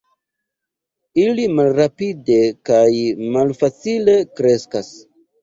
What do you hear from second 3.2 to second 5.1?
malfacile kreskas.